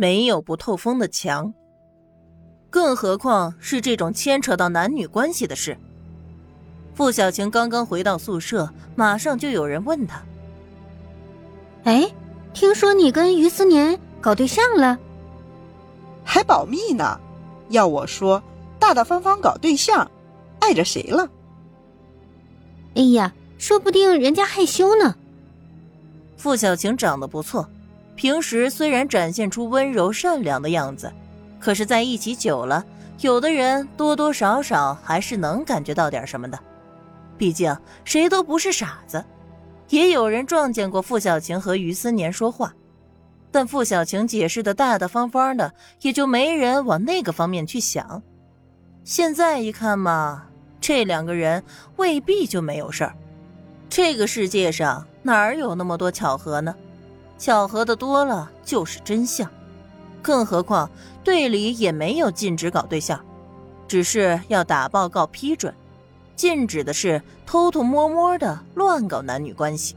[0.00, 1.52] 没有不透风的墙。
[2.70, 5.76] 更何况是这种牵扯到男女关系的事。
[6.94, 10.22] 傅小晴刚刚回到宿舍，马上就有人问她
[11.82, 12.08] ：“哎，
[12.54, 14.96] 听说你跟于思年搞对象了？
[16.22, 17.18] 还保密呢？
[17.70, 18.40] 要我说，
[18.78, 20.08] 大大方方搞对象，
[20.60, 21.28] 碍着谁了？”
[22.94, 25.16] 哎呀，说不定人家害羞呢。
[26.36, 27.68] 傅小晴长得不错，
[28.18, 31.10] 平时虽然展现出温柔善良的样子。
[31.60, 32.84] 可是，在一起久了，
[33.20, 36.58] 有的人多多少少还是能感觉到点什么的。
[37.36, 39.24] 毕竟谁都不是傻子。
[39.90, 42.74] 也有人撞见过傅小晴和于思年说话，
[43.52, 45.72] 但傅小晴解释的大大方方的，
[46.02, 48.20] 也就没人往那个方面去想。
[49.04, 50.46] 现在一看嘛，
[50.80, 51.62] 这两个人
[51.96, 53.14] 未必就没有事儿。
[53.88, 56.74] 这个世界上哪有那么多巧合呢？
[57.38, 59.48] 巧合的多了就是真相。
[60.20, 60.90] 更何况
[61.22, 63.18] 队里也没有禁止搞对象，
[63.86, 65.72] 只是要打报告批准。
[66.34, 69.96] 禁止的是偷偷摸摸的乱搞男女关系。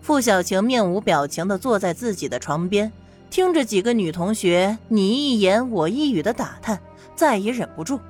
[0.00, 2.90] 傅小晴面无表情的坐在自己的床边，
[3.30, 6.80] 听着几个女同学你一言我一语的打探，
[7.14, 8.00] 再也忍不住：“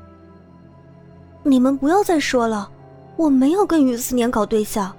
[1.42, 2.70] 你们不要再说了，
[3.16, 4.94] 我没有跟于思年搞对象。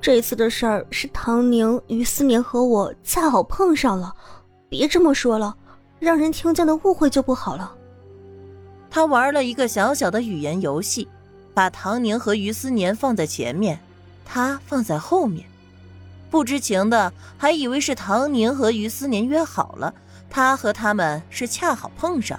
[0.00, 4.14] 这次的事儿是唐宁、于思年和我恰好碰上了。”
[4.68, 5.56] 别这么说了，
[5.98, 7.74] 让人听见的误会就不好了。
[8.90, 11.08] 他玩了一个小小的语言游戏，
[11.54, 13.80] 把唐宁和于思年放在前面，
[14.24, 15.46] 他放在后面。
[16.30, 19.94] 不知情的还以为是唐宁和于思年约好了，
[20.28, 22.38] 他和他们是恰好碰上。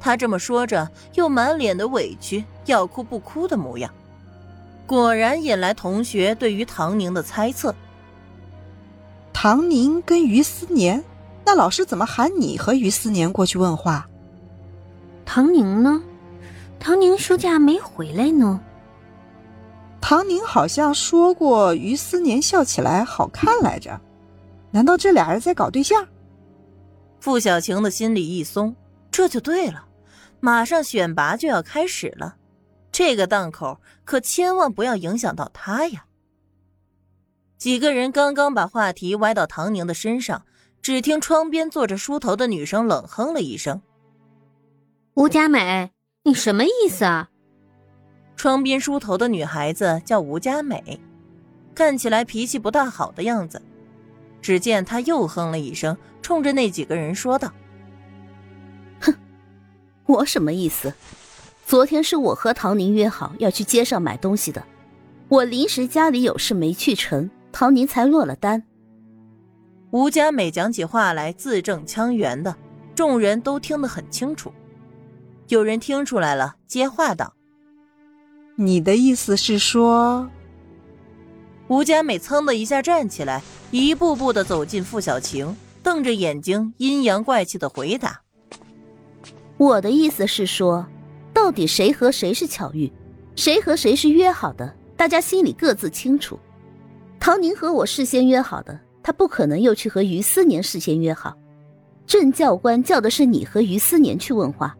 [0.00, 3.88] 他这么说着，又满脸的委屈，要哭不哭的模样，
[4.86, 7.74] 果然引来同学对于唐宁的猜测。
[9.32, 11.04] 唐宁跟于思年。
[11.48, 14.08] 那老师怎么喊你和于思年过去问话？
[15.24, 16.02] 唐宁呢？
[16.80, 18.60] 唐宁休假没回来呢。
[20.00, 24.00] 唐宁好像说过于思年笑起来好看来着，
[24.72, 26.04] 难道这俩人在搞对象？
[27.20, 28.74] 傅小晴的心里一松，
[29.12, 29.84] 这就对了，
[30.40, 32.34] 马上选拔就要开始了，
[32.96, 36.06] 这个档口可千万不要影响到他呀。
[37.58, 40.46] 几个人刚刚把话题歪到唐宁的身上。
[40.80, 43.82] 只听窗边坐着梳头的女生冷哼了一声
[45.14, 45.90] ：“吴佳美，
[46.22, 47.28] 你什么意思啊？”
[48.36, 51.00] 窗边梳头的女孩子叫吴佳美，
[51.74, 53.60] 看起来脾气不大好的样子。
[54.40, 57.52] 只见她又哼了一声，冲着那几个人说道
[59.02, 59.12] ：“哼，
[60.06, 60.94] 我什么意思？
[61.66, 64.64] 昨天是我和唐宁约好要去街上买东西的，
[65.28, 68.62] 我临时家里有事没去成，唐宁才落了单。”
[69.90, 72.54] 吴佳美讲起话来字正腔圆的，
[72.94, 74.52] 众人都听得很清楚。
[75.48, 77.34] 有人听出来了，接话道
[78.54, 80.30] ：“你的意思是说？”
[81.66, 88.20] 吴佳美噌的一下站起来，一步步的走进付小晴，瞪着眼睛，阴阳怪气的回答
[89.58, 90.86] ：“我的意思是说，
[91.36, 92.90] 到底谁和谁是巧遇，
[93.34, 96.38] 谁和谁是约好的，大家心里各自清楚。
[97.20, 101.36] 唐宁和我事先约好的。”他不可能又去和于思年事先约好，
[102.08, 104.76] 郑教官叫的是你和于思年去问话，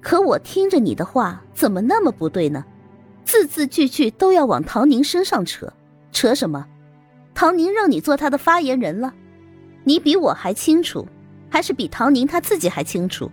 [0.00, 2.64] 可我听着你的话怎么那么不对呢？
[3.24, 5.72] 字字句句都要往唐宁身上扯，
[6.10, 6.66] 扯什么？
[7.34, 9.14] 唐宁让你做他的发言人了，
[9.84, 11.06] 你比我还清楚，
[11.48, 13.30] 还是比唐宁他自己还清楚？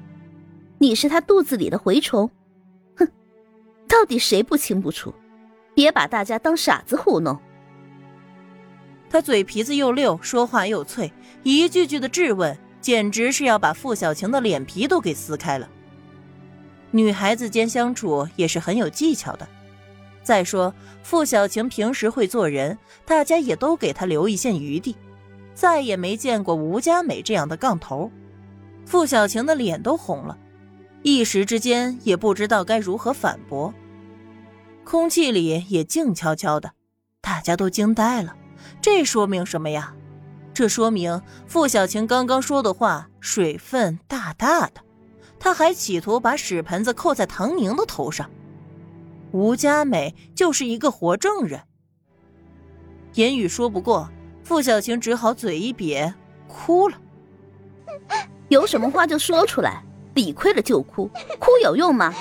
[0.78, 2.30] 你是他肚子里的蛔虫？
[3.88, 5.14] 到底谁不清不楚？
[5.74, 7.38] 别把大家当傻子糊弄。
[9.10, 11.12] 他嘴皮子又溜，说话又脆，
[11.44, 15.70] 一句句的质问，简直是要把傅小晴的脸皮都给撕开了。
[16.92, 19.48] 女孩子间相处也是很有技巧的。
[20.24, 24.96] 再说傅小晴平时会做人，大家也都给她留一线余地。
[25.54, 28.12] 再也没见过吴佳美这样的杠头，
[28.86, 30.38] 傅小晴的脸都红了，
[31.04, 33.74] 一时之间也不知道该如何反驳。
[34.86, 36.72] 空气里也静悄悄的，
[37.20, 38.36] 大家都惊呆了。
[38.80, 39.96] 这说明什么呀？
[40.54, 44.82] 这说明傅小晴刚刚说的话水分大大的，
[45.40, 48.30] 他还企图把屎盆子扣在唐宁的头上。
[49.32, 51.60] 吴佳美就是一个活证人。
[53.16, 54.10] 言语说不过，
[54.44, 56.14] 傅小晴只好嘴一瘪，
[56.48, 56.98] 哭了。
[58.50, 59.84] 有什么话就说出来，
[60.14, 61.10] 理亏了就哭，
[61.40, 62.14] 哭有用吗？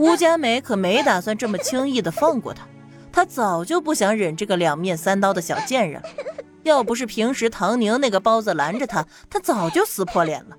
[0.00, 2.66] 吴佳美可没打算这么轻易的放过他。
[3.12, 6.00] 他早就不想忍这个两面三刀的小贱人，
[6.62, 10.56] 要不是平时唐宁那个包子拦着他，他早就撕破脸了。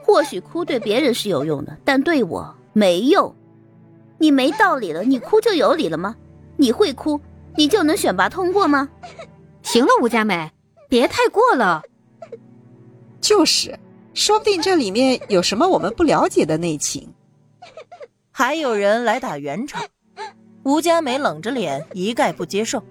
[0.00, 3.34] 或许哭对别人是有用的，但对我没用。
[4.18, 6.14] 你没道理了，你哭就有理了吗？
[6.56, 7.20] 你会哭，
[7.56, 8.88] 你就能选拔通过吗？
[9.62, 10.52] 行了，吴佳美，
[10.88, 11.82] 别太过了。
[13.20, 13.76] 就是，
[14.12, 17.12] 说不定这里面有什么我们不了解的内情。
[18.36, 19.80] 还有人来打圆场，
[20.64, 22.82] 吴佳美冷着脸，一概不接受。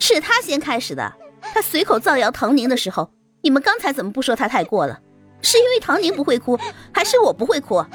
[0.00, 3.08] 是他先开始的，他随口造谣唐宁的时候，
[3.40, 5.00] 你们刚才怎么不说他太过了？
[5.42, 6.58] 是因为唐宁不会哭，
[6.92, 7.86] 还是我不会哭？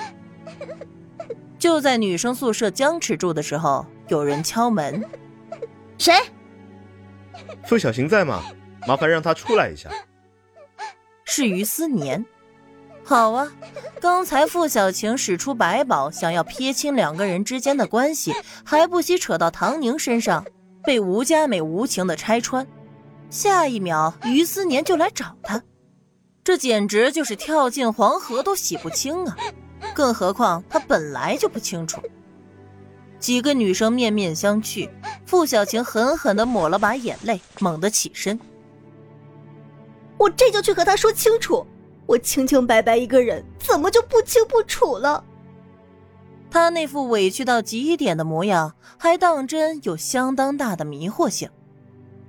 [1.59, 5.03] 就在女生宿舍僵持住的时候，有人敲门。
[5.97, 6.13] 谁？
[7.65, 8.41] 傅小行在吗？
[8.87, 9.89] 麻烦让他出来一下。
[11.25, 12.25] 是于思年。
[13.07, 13.51] 好啊，
[14.01, 20.43] 刚才傅小晴使出百宝，想要撇清两个人之间的关系，还不惜扯到唐宁身上，
[20.83, 22.65] 被吴佳美无情的拆穿。
[23.29, 25.61] 下一秒，于思年就来找他。
[26.43, 29.37] 这简直就是跳进黄河都洗不清啊！
[29.93, 32.01] 更何况他本来就不清楚。
[33.19, 34.89] 几个女生面面相觑，
[35.27, 38.39] 傅小晴狠狠地抹了把眼泪，猛地起身
[40.17, 41.65] ：“我这就去和他说清楚，
[42.05, 45.23] 我清清白白一个人，怎么就不清不楚了？”
[46.51, 51.49] 他那副委屈到极点的模样，还当真有相当大的迷惑性。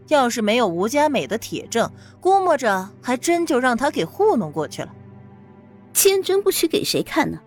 [0.08, 1.90] 要是没有吴佳美的铁证，
[2.20, 4.92] 估摸着还真就让他给糊弄过去了。
[5.92, 7.40] 千真不虚给谁看呢？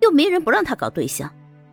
[0.00, 1.32] 又没人不让他搞对象，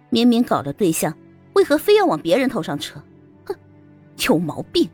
[0.10, 1.16] 明明搞了对象，
[1.54, 3.02] 为何非要往别人头上扯？
[3.46, 3.56] 哼，
[4.28, 4.90] 有毛病！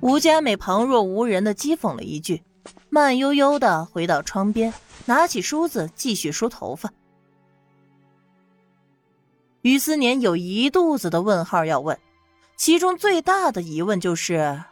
[0.00, 2.42] 吴佳美旁若无人的讥讽了一句，
[2.90, 4.72] 慢悠悠的回到窗边，
[5.06, 6.92] 拿起梳子继续梳头发。
[9.62, 11.98] 于思年有一肚子的问号要问。
[12.56, 14.64] 其中最大的疑问就是，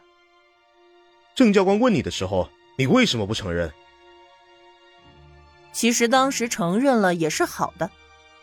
[1.33, 3.71] 郑教官问你的时候，你为什么不承认？
[5.71, 7.89] 其实当时承认了也是好的，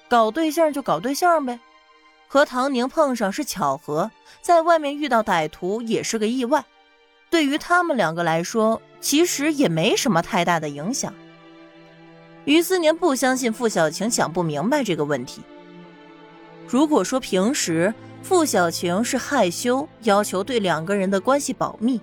[0.08, 1.60] 搞对象就搞对象呗，
[2.26, 4.10] 和唐宁碰上是巧合，
[4.40, 6.64] 在外面遇到歹徒也是个意外，
[7.34, 11.12] 对于他们两个来说，其实也没什么太大的影响。
[12.44, 15.42] 于思年不相信傅小晴想不明白这个问题。
[16.68, 17.92] 如果说平时，
[18.22, 22.00] 傅小晴是害羞，要求对两个人的关系保密。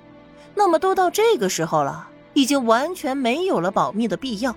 [0.53, 4.53] 那么都到这个时候了，已经完全没有了保密的必要。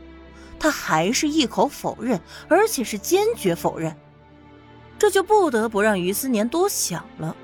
[0.59, 3.95] 他还是一口否认，而且是坚决否认。
[4.99, 7.37] 这就不得不让于思年多想了。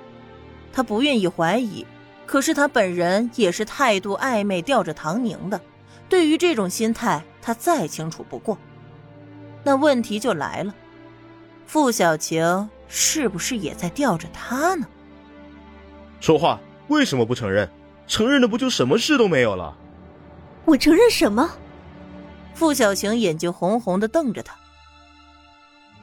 [0.73, 1.87] 他不愿意怀疑，
[2.31, 5.61] 可是他本人也是态度暧昧，吊着唐宁的。
[6.09, 8.57] 对于这种心态，他再清楚不过。
[9.65, 10.73] 那问题就来了，
[11.67, 12.71] 傅小晴。
[12.87, 14.87] 是不是也在吊着他呢？
[16.21, 17.69] 说话为什么不承认？
[18.07, 19.77] 承认了不就什么事都没有了？
[20.67, 21.51] 我承认什么？
[22.55, 24.55] 傅小晴眼睛红红的瞪着他。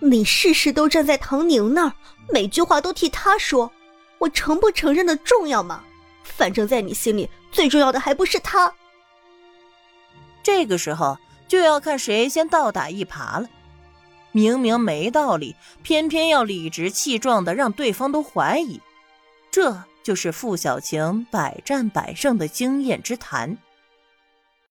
[0.01, 1.93] 你事事都站在唐宁那儿，
[2.29, 3.71] 每句话都替他说，
[4.17, 5.83] 我承不承认的重要吗？
[6.35, 8.73] 反正，在你心里最重要的还不是他。
[10.43, 13.49] 这个时候就要看谁先倒打一耙了。
[14.31, 18.79] 明明没道理，偏偏要理直气壮的让对方都怀疑，
[19.49, 23.57] 这就是傅小晴百战百胜的经验之谈。